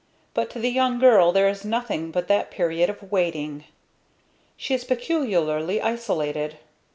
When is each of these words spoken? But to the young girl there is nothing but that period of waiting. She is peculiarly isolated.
But 0.33 0.49
to 0.49 0.57
the 0.59 0.71
young 0.71 0.97
girl 0.97 1.31
there 1.31 1.47
is 1.47 1.63
nothing 1.63 2.09
but 2.09 2.27
that 2.27 2.49
period 2.49 2.89
of 2.89 3.11
waiting. 3.11 3.65
She 4.57 4.73
is 4.73 4.83
peculiarly 4.83 5.79
isolated. 5.79 6.57